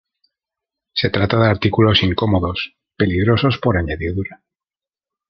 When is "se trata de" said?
0.95-1.47